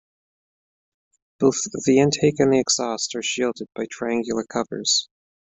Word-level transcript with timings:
Both 1.37 1.57
the 1.85 1.99
intake 1.99 2.39
and 2.39 2.51
the 2.51 2.59
exhaust 2.59 3.13
are 3.15 3.21
shielded 3.21 3.67
by 3.75 3.85
triangular 3.87 4.43
covers. 4.45 5.07